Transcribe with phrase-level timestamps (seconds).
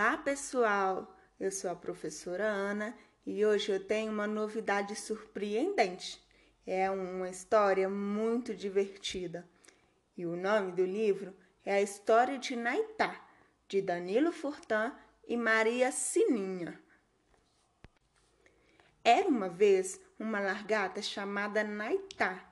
[0.00, 1.12] Olá, pessoal!
[1.40, 6.24] Eu sou a professora Ana e hoje eu tenho uma novidade surpreendente.
[6.64, 9.44] É uma história muito divertida.
[10.16, 13.20] E o nome do livro é A História de Naitá,
[13.66, 14.94] de Danilo Furtan
[15.26, 16.80] e Maria Sininha.
[19.02, 22.48] Era uma vez uma largata chamada Naitá.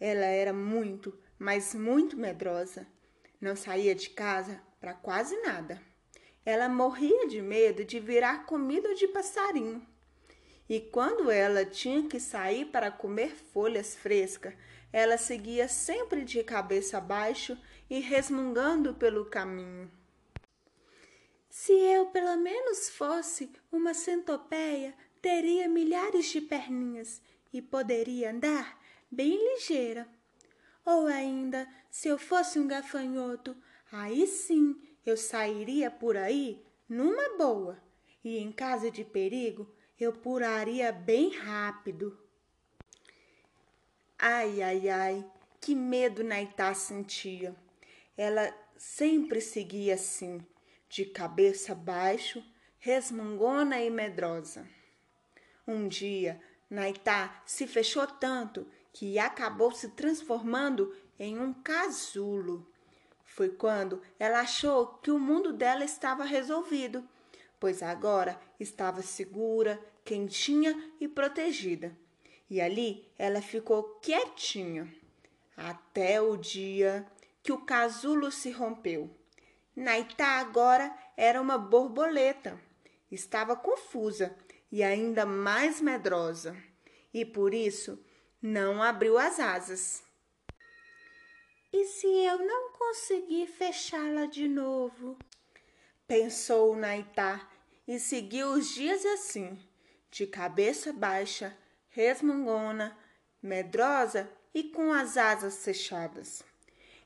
[0.00, 2.88] Ela era muito, mas muito medrosa.
[3.40, 5.80] Não saía de casa para quase nada.
[6.50, 9.86] Ela morria de medo de virar comida de passarinho.
[10.66, 14.54] E quando ela tinha que sair para comer folhas frescas,
[14.90, 19.92] ela seguia sempre de cabeça baixa e resmungando pelo caminho.
[21.50, 27.20] Se eu pelo menos fosse uma centopeia, teria milhares de perninhas
[27.52, 30.08] e poderia andar bem ligeira.
[30.82, 33.54] Ou ainda, se eu fosse um gafanhoto,
[33.92, 37.80] aí sim eu sairia por aí numa boa,
[38.22, 39.66] e em caso de perigo
[39.98, 42.18] eu pularia bem rápido.
[44.18, 45.24] Ai, ai, ai,
[45.60, 47.54] que medo Naitá sentia.
[48.16, 50.44] Ela sempre seguia assim,
[50.88, 52.44] de cabeça baixo,
[52.78, 54.68] resmungona e medrosa.
[55.66, 62.66] Um dia, Naitá se fechou tanto que acabou se transformando em um casulo.
[63.28, 67.06] Foi quando ela achou que o mundo dela estava resolvido,
[67.60, 71.96] pois agora estava segura, quentinha e protegida.
[72.50, 74.92] E ali ela ficou quietinha,
[75.56, 77.06] até o dia
[77.42, 79.14] que o casulo se rompeu.
[79.76, 82.58] Naitá agora era uma borboleta.
[83.10, 84.34] Estava confusa
[84.72, 86.56] e ainda mais medrosa,
[87.12, 88.02] e por isso
[88.40, 90.02] não abriu as asas.
[91.70, 95.18] E se eu não conseguir fechá-la de novo?
[96.06, 97.46] Pensou Naitá
[97.86, 99.58] e seguiu os dias assim,
[100.10, 101.54] de cabeça baixa,
[101.90, 102.96] resmungona,
[103.42, 106.42] medrosa e com as asas fechadas.